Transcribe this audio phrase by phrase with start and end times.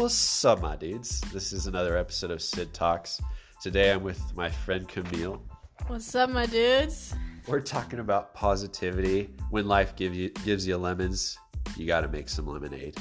[0.00, 1.20] What's up, my dudes?
[1.30, 3.20] This is another episode of Sid Talks.
[3.60, 5.42] Today I'm with my friend Camille.
[5.88, 7.14] What's up, my dudes?
[7.46, 9.28] We're talking about positivity.
[9.50, 11.36] When life give you, gives you lemons,
[11.76, 12.96] you got to make some lemonade.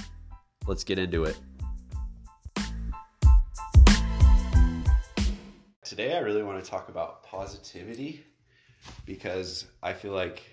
[0.68, 1.40] Let's get into it.
[5.86, 8.26] Today, I really want to talk about positivity
[9.06, 10.44] because I feel like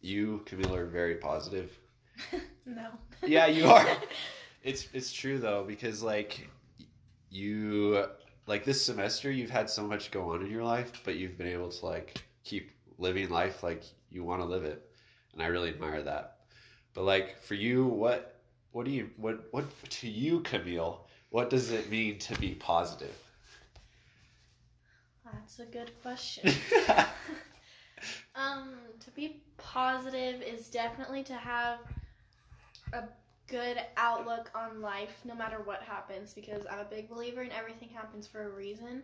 [0.00, 1.76] you, Camille, are very positive.
[2.68, 2.90] No.
[3.26, 3.86] Yeah, you are.
[4.62, 6.48] It's it's true though because like
[7.30, 8.04] you
[8.46, 11.48] like this semester you've had so much go on in your life, but you've been
[11.48, 14.90] able to like keep living life like you want to live it,
[15.32, 16.38] and I really admire that.
[16.94, 18.40] But like for you, what
[18.72, 21.06] what do you what what to you, Camille?
[21.30, 23.16] What does it mean to be positive?
[25.24, 26.52] That's a good question.
[28.34, 31.80] um, to be positive is definitely to have
[32.92, 33.02] a
[33.48, 37.88] good outlook on life no matter what happens because I'm a big believer in everything
[37.88, 39.02] happens for a reason.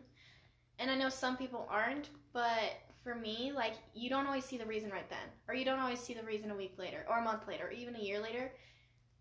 [0.79, 4.67] And I know some people aren't, but for me, like you don't always see the
[4.67, 7.23] reason right then, or you don't always see the reason a week later, or a
[7.23, 8.53] month later, or even a year later.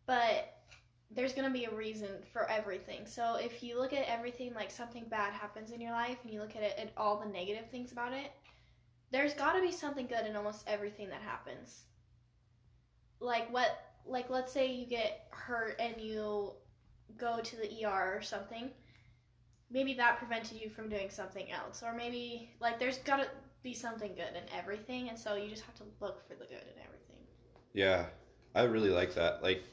[0.05, 0.57] But
[1.11, 3.05] there's gonna be a reason for everything.
[3.05, 6.39] So if you look at everything like something bad happens in your life, and you
[6.39, 8.31] look at it at all the negative things about it,
[9.11, 11.83] there's got to be something good in almost everything that happens.
[13.19, 16.51] Like what like let's say you get hurt and you
[17.17, 18.69] go to the ER or something,
[19.71, 21.83] maybe that prevented you from doing something else.
[21.83, 23.27] Or maybe like there's got to
[23.63, 26.63] be something good in everything and so you just have to look for the good
[26.63, 27.23] in everything.
[27.73, 28.05] Yeah,
[28.53, 29.41] I really like that.
[29.41, 29.63] Like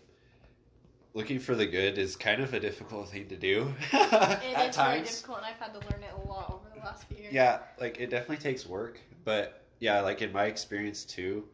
[1.13, 4.77] looking for the good is kind of a difficult thing to do It at is
[4.77, 7.33] very difficult and I've had to learn it a lot over the last few years.
[7.33, 11.45] Yeah, like it definitely takes work, but yeah, like in my experience too,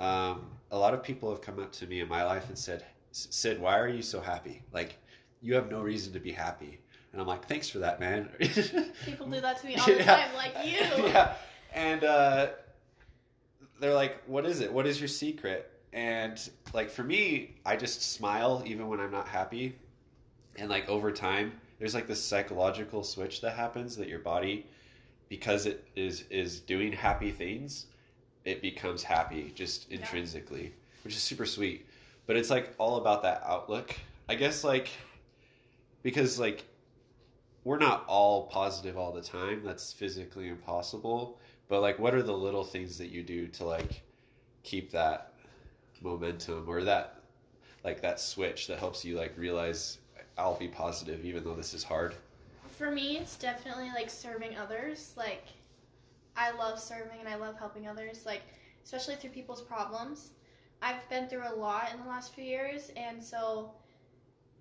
[0.00, 2.84] um, a lot of people have come up to me in my life and said,
[3.12, 4.62] "Sid, why are you so happy?
[4.72, 4.96] Like,
[5.40, 6.80] you have no reason to be happy."
[7.12, 8.28] And I'm like, "Thanks for that, man."
[9.04, 10.16] People do that to me all the Yeah.
[10.16, 10.78] time, like you.
[11.06, 11.34] yeah,
[11.74, 12.48] and uh,
[13.80, 14.72] they're like, "What is it?
[14.72, 16.38] What is your secret?" And
[16.72, 19.76] like for me, I just smile even when I'm not happy,
[20.56, 24.66] and like over time, there's like this psychological switch that happens that your body,
[25.28, 27.86] because it is is doing happy things,
[28.50, 29.98] it becomes happy just Yeah.
[29.98, 30.72] intrinsically,
[31.04, 31.86] which is super sweet.
[32.26, 33.94] But it's like all about that outlook.
[34.28, 34.88] I guess like
[36.02, 36.64] because like
[37.64, 39.62] we're not all positive all the time.
[39.64, 41.38] That's physically impossible.
[41.68, 44.02] But like what are the little things that you do to like
[44.62, 45.32] keep that
[46.00, 47.20] momentum or that
[47.84, 49.98] like that switch that helps you like realize
[50.38, 52.14] I'll be positive even though this is hard.
[52.78, 55.12] For me, it's definitely like serving others.
[55.14, 55.44] Like,
[56.40, 58.40] I love serving and I love helping others, like,
[58.82, 60.30] especially through people's problems.
[60.80, 63.72] I've been through a lot in the last few years, and so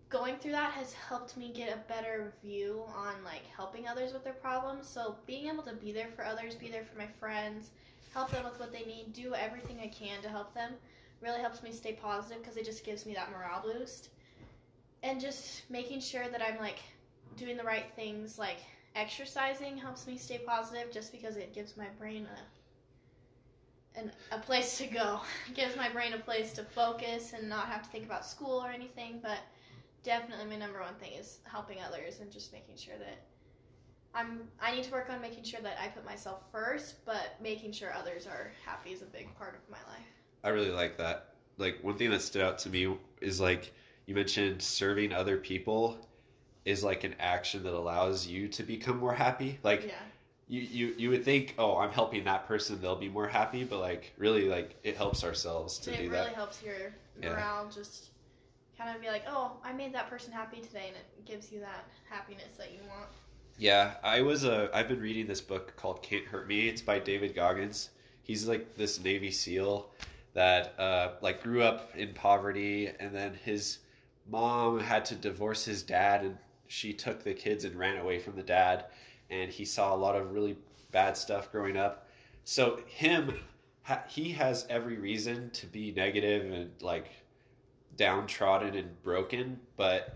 [0.09, 4.25] going through that has helped me get a better view on like helping others with
[4.25, 4.89] their problems.
[4.89, 7.69] So, being able to be there for others, be there for my friends,
[8.13, 10.73] help them with what they need, do everything I can to help them
[11.21, 14.09] really helps me stay positive because it just gives me that morale boost.
[15.01, 16.79] And just making sure that I'm like
[17.37, 18.57] doing the right things like
[18.99, 24.77] exercising helps me stay positive just because it gives my brain a an, a place
[24.77, 25.19] to go.
[25.47, 28.63] It gives my brain a place to focus and not have to think about school
[28.63, 29.39] or anything but
[30.03, 33.19] definitely my number one thing is helping others and just making sure that
[34.13, 37.71] I'm I need to work on making sure that I put myself first but making
[37.71, 40.05] sure others are happy is a big part of my life.
[40.43, 41.35] I really like that.
[41.57, 43.73] Like one thing that stood out to me is like
[44.05, 45.97] you mentioned serving other people
[46.65, 49.59] is like an action that allows you to become more happy.
[49.63, 49.93] Like yeah
[50.49, 53.79] you, you you would think, oh, I'm helping that person, they'll be more happy, but
[53.79, 56.33] like really like it helps ourselves to it do really that.
[56.33, 57.33] helps your Yeah.
[57.33, 58.09] morale just
[58.75, 61.59] kind of be like, oh, I made that person happy today, and it gives you
[61.59, 63.09] that happiness that you want.
[63.59, 66.67] Yeah, I was uh, I've been reading this book called Can't Hurt Me.
[66.67, 67.89] It's by David Goggins.
[68.23, 69.91] He's like this Navy SEAL
[70.33, 73.79] that uh, like grew up in poverty, and then his
[74.27, 76.37] mom had to divorce his dad, and
[76.69, 78.85] she took the kids and ran away from the dad,
[79.31, 80.55] and he saw a lot of really
[80.91, 82.07] bad stuff growing up.
[82.45, 83.33] So him,
[84.07, 87.09] he has every reason to be negative and like
[87.97, 90.15] downtrodden and broken, but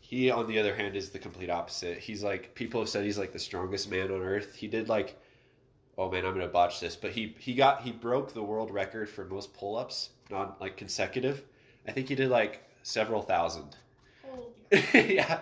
[0.00, 1.98] he, on the other hand, is the complete opposite.
[1.98, 4.54] He's like people have said he's like the strongest man on earth.
[4.54, 5.20] He did like,
[5.98, 9.10] oh man, I'm gonna botch this, but he he got he broke the world record
[9.10, 11.44] for most pull ups, not like consecutive.
[11.86, 13.76] I think he did like several thousand.
[14.94, 15.40] Yeah,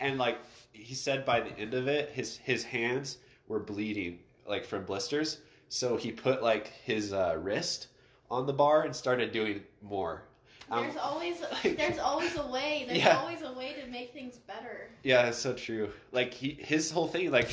[0.00, 0.38] and like
[0.72, 3.18] he said, by the end of it, his his hands
[3.48, 5.38] were bleeding like from blisters.
[5.68, 7.88] So he put like his uh, wrist
[8.30, 10.24] on the bar and started doing more.
[10.70, 12.84] Um, There's always like- there's always a way.
[12.86, 13.18] There's Yeah.
[13.18, 14.88] always a way to make things better.
[15.02, 15.90] Yeah, it's so true.
[16.12, 17.50] Like he, his whole thing, like,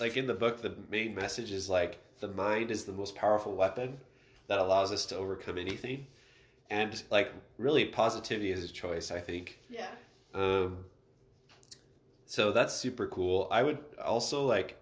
[0.00, 3.54] like in the book, the main message is like the mind is the most powerful
[3.54, 3.96] weapon
[4.48, 6.06] that allows us to overcome anything,
[6.70, 9.10] and like really positivity is a choice.
[9.10, 9.58] I think.
[9.70, 9.86] Yeah.
[10.34, 10.84] Um,
[12.26, 13.48] so that's super cool.
[13.50, 14.78] I would also like.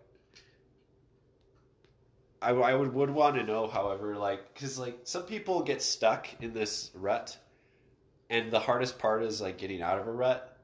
[2.43, 6.29] I, I would would want to know, however, like because like some people get stuck
[6.41, 7.37] in this rut,
[8.31, 10.57] and the hardest part is like getting out of a rut,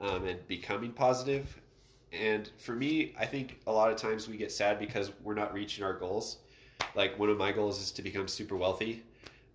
[0.00, 1.60] um, and becoming positive.
[2.12, 5.54] And for me, I think a lot of times we get sad because we're not
[5.54, 6.38] reaching our goals.
[6.96, 9.04] Like one of my goals is to become super wealthy,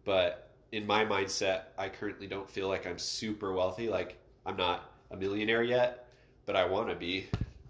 [0.06, 3.90] but in my mindset, I currently don't feel like I'm super wealthy.
[3.90, 6.07] Like I'm not a millionaire yet,
[6.45, 7.27] but I want to be.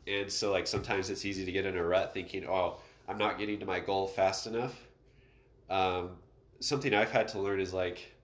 [0.07, 3.37] And so like sometimes it's easy to get in a rut thinking, "Oh, I'm not
[3.37, 4.79] getting to my goal fast enough."
[5.69, 6.11] Um,
[6.59, 8.15] something I've had to learn is like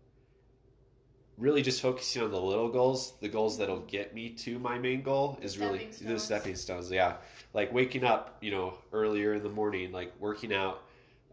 [1.37, 5.01] really just focusing on the little goals, the goals that'll get me to my main
[5.01, 6.91] goal is really Stepping the stepping stones.
[6.91, 7.15] Yeah,
[7.53, 10.83] like waking up, you know, earlier in the morning, like working out,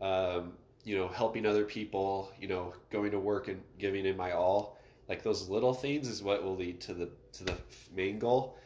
[0.01, 0.55] um,
[0.85, 4.78] you know, helping other people, you know, going to work and giving in my all.
[5.09, 7.55] Like those little things is what will lead to the to the
[7.95, 8.57] main goal.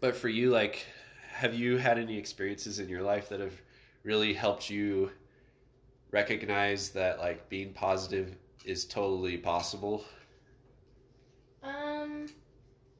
[0.00, 0.86] But for you, like,
[1.30, 3.54] have you had any experiences in your life that have
[4.02, 5.10] really helped you
[6.10, 10.04] recognize that like being positive is totally possible?
[11.62, 12.26] Um,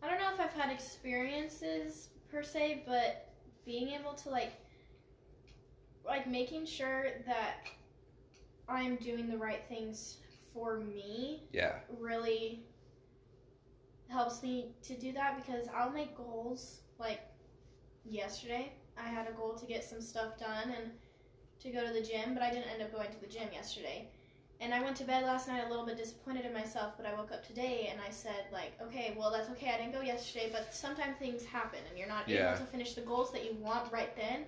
[0.03, 3.33] I don't know if I've had experiences per se, but
[3.65, 4.53] being able to like,
[6.05, 7.67] like making sure that
[8.69, 10.19] I'm doing the right things
[10.57, 11.81] for me Yeah.
[12.01, 12.65] really
[14.09, 16.81] helps me to do that because I'll make goals.
[16.99, 17.21] Like
[18.05, 20.93] yesterday, I had a goal to get some stuff done and
[21.61, 24.09] to go to the gym, but I didn't end up going to the gym yesterday.
[24.59, 27.13] And I went to bed last night a little bit disappointed in myself, but I
[27.15, 29.71] woke up today and I said like, okay, well that's okay.
[29.75, 32.49] I didn't go yesterday, but sometimes things happen and you're not Yeah.
[32.55, 34.47] able to finish the goals that you want right then.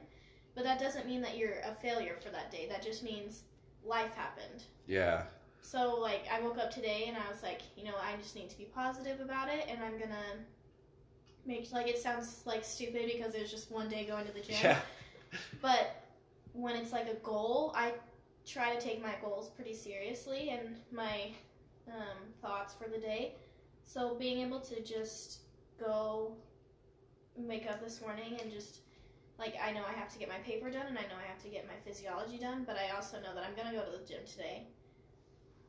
[0.54, 2.66] But that doesn't mean that you're a failure for that day.
[2.70, 3.42] That just means
[3.84, 4.64] life happened.
[4.86, 5.24] Yeah.
[5.62, 8.50] So like I woke up today and I was like, you know, I just need
[8.50, 10.44] to be positive about it and I'm gonna
[11.46, 14.40] make like it sounds like stupid because it was just one day going to the
[14.40, 14.56] gym.
[14.62, 14.78] Yeah.
[15.60, 16.04] But
[16.54, 17.92] when it's like a goal, I
[18.46, 21.32] try to take my goals pretty seriously and my
[21.86, 23.34] um, thoughts for the day.
[23.84, 25.40] So being able to just
[25.78, 26.32] go
[27.36, 28.80] wake up this morning and just
[29.38, 31.42] like I know I have to get my paper done and I know I have
[31.42, 34.04] to get my physiology done, but I also know that I'm gonna go to the
[34.06, 34.66] gym today,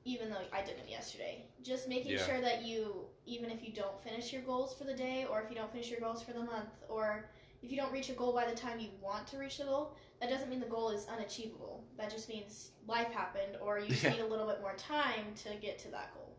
[0.10, 1.46] even though I didn't yesterday.
[1.62, 2.26] Just making Yeah.
[2.26, 5.50] sure that you, even if you don't finish your goals for the day, or if
[5.52, 7.30] you don't finish your goals for the month, or
[7.62, 9.96] if you don't reach a goal by the time you want to reach the goal,
[10.20, 11.84] that doesn't mean the goal is unachievable.
[11.98, 14.12] That just means life happened, or you just Yeah.
[14.12, 16.36] need a little bit more time to get to that goal.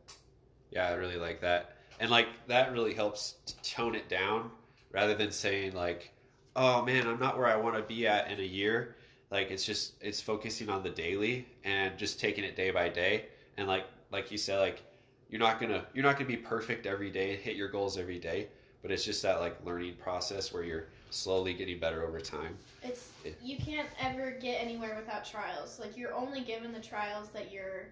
[0.71, 1.77] Yeah, I really like that.
[2.01, 4.51] And like that really helps to tone it down
[4.91, 6.13] rather than saying like,
[6.57, 8.97] "Oh man, I'm not where I want to be at in a year."
[9.31, 13.27] Like it's just it's focusing on the daily and just taking it day by day.
[13.57, 14.83] And like like you said like
[15.29, 18.19] you're not going to you're not to be perfect every day, hit your goals every
[18.19, 18.49] day,
[18.83, 22.57] but it's just that like learning process where you're slowly getting better over time.
[22.83, 23.33] It's Yeah.
[23.43, 25.79] you can't ever get anywhere without trials.
[25.79, 27.89] Like you're only given the trials that you're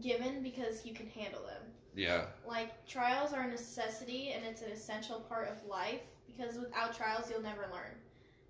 [0.00, 1.62] given because you can handle them.
[1.96, 2.26] Yeah.
[2.46, 7.28] Like trials are a necessity and it's an essential part of life because without trials
[7.30, 7.94] you'll never learn.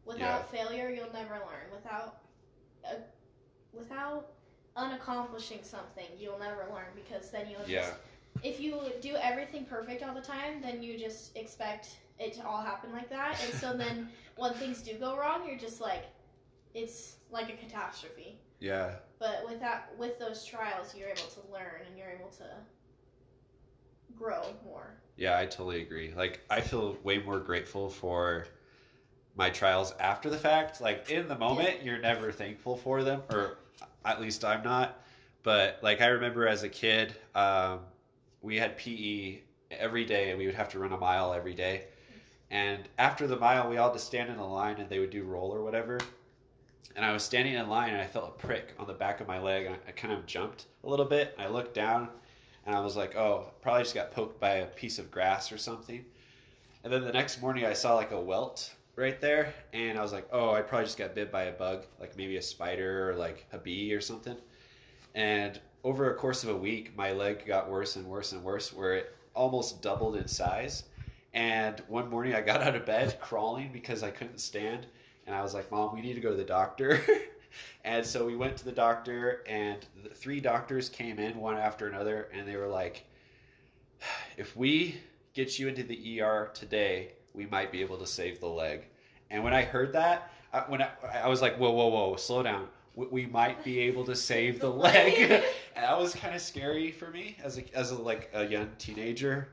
[0.04, 1.70] Without failure you'll never learn.
[1.72, 2.18] Without
[2.84, 2.96] uh,
[3.72, 4.32] without
[4.76, 7.80] unaccomplishing something you'll never learn because then you'll Yeah.
[7.82, 7.94] just
[8.42, 12.62] if you do everything perfect all the time then you just expect it to all
[12.62, 16.04] happen like that and so then when things do go wrong you're just like
[16.74, 18.92] it's like a catastrophe Yeah.
[19.18, 22.44] but with that, with those trials you're able to learn and you're able to
[24.16, 26.12] grow more Yeah, I totally agree.
[26.16, 28.46] Like, I feel way more grateful for
[29.36, 30.80] my trials after the fact.
[30.80, 33.58] Like, in the moment, you're never thankful for them, or
[34.04, 35.02] at least I'm not.
[35.42, 37.80] But, like, I remember as a kid, um,
[38.42, 39.40] we had PE
[39.70, 41.84] every day, and we would have to run a mile every day.
[42.50, 45.22] And after the mile, we all just stand in a line, and they would do
[45.22, 45.98] roll or whatever.
[46.96, 49.28] And I was standing in line, and I felt a prick on the back of
[49.28, 51.34] my leg, and I, I kind of jumped a little bit.
[51.38, 52.08] I looked down,
[52.66, 55.58] and I was like, oh, probably just got poked by a piece of grass or
[55.58, 56.04] something.
[56.82, 60.12] And then the next morning, I saw like a welt right there, and I was
[60.12, 63.14] like, oh, I probably just got bit by a bug, like maybe a spider or
[63.14, 64.36] like a bee or something.
[65.14, 68.72] And over a course of a week, my leg got worse and worse and worse,
[68.72, 70.84] where it almost doubled in size.
[71.32, 74.86] And one morning, I got out of bed crawling because I couldn't stand,
[75.26, 77.00] and I was like, Mom, we need to go to the doctor.
[77.84, 81.88] and so we went to the doctor, and the three doctors came in one after
[81.88, 83.04] another, and they were like,
[84.36, 85.00] "If we
[85.34, 88.86] get you into the ER today, we might be able to save the leg."
[89.30, 90.90] And when I heard that, I, when I,
[91.22, 94.60] I was like, "Whoa, whoa, whoa, slow down." We, we might be able to save
[94.60, 95.14] the leg,
[95.76, 98.70] and that was kind of scary for me as a, as a, like a young
[98.78, 99.48] teenager.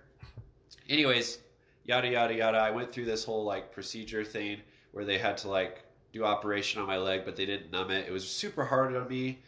[0.89, 1.39] Anyways,
[1.85, 2.57] yada yada yada.
[2.57, 4.59] I went through this whole like procedure thing
[4.91, 8.07] where they had to like do operation on my leg, but they didn't numb it.
[8.07, 9.39] It was super hard on me.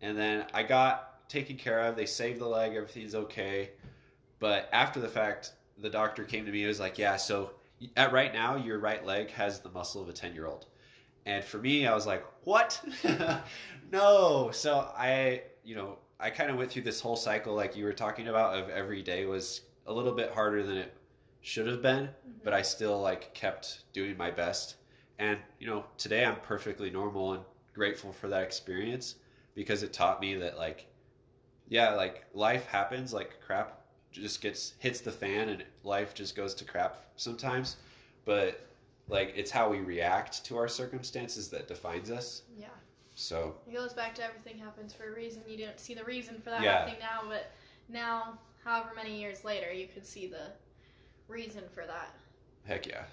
[0.00, 1.96] And then I got taken care of.
[1.96, 2.74] They saved the leg.
[2.74, 3.70] Everything's okay.
[4.38, 6.60] But after the fact, the doctor came to me.
[6.60, 7.52] He was like, "Yeah, so
[7.96, 10.66] at right now, your right leg has the muscle of a ten year old."
[11.24, 12.82] And for me, I was like, "What?
[13.92, 17.84] no!" So I, you know, I kind of went through this whole cycle, like you
[17.84, 20.94] were talking about, of every day was a little bit harder than it
[21.40, 22.38] should have been, mm-hmm.
[22.44, 24.76] but I still like kept doing my best.
[25.18, 27.42] And you know, today I'm perfectly normal and
[27.74, 29.16] grateful for that experience
[29.54, 30.86] because it taught me that like
[31.68, 33.81] yeah, like life happens, like crap
[34.12, 37.76] just gets hits the fan and life just goes to crap sometimes,
[38.24, 38.66] but
[39.08, 42.42] like it's how we react to our circumstances that defines us.
[42.58, 42.66] Yeah.
[43.14, 45.42] So, It goes back to everything happens for a reason.
[45.46, 46.78] You didn't see the reason for that Yeah.
[46.78, 47.50] happening now, but
[47.88, 50.52] now, however many years later, you could see the
[51.28, 52.14] reason for that.
[52.64, 53.04] heck yeah.